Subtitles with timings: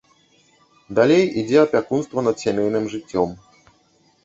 [0.99, 3.39] Далей ідзе апякунства над сямейным жыццём.